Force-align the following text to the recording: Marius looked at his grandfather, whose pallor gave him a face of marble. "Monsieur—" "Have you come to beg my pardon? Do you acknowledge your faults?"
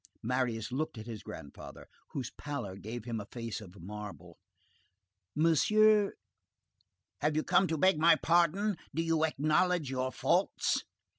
Marius 0.23 0.71
looked 0.71 0.97
at 0.97 1.05
his 1.05 1.21
grandfather, 1.21 1.85
whose 2.09 2.31
pallor 2.31 2.75
gave 2.75 3.05
him 3.05 3.19
a 3.19 3.27
face 3.27 3.61
of 3.61 3.79
marble. 3.79 4.39
"Monsieur—" 5.35 6.13
"Have 7.21 7.35
you 7.35 7.43
come 7.43 7.67
to 7.67 7.77
beg 7.77 7.99
my 7.99 8.15
pardon? 8.15 8.77
Do 8.95 9.03
you 9.03 9.23
acknowledge 9.23 9.91
your 9.91 10.11
faults?" 10.11 10.83